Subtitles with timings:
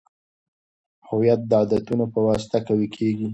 [1.09, 3.27] هویت د عادتونو په واسطه قوي کیږي.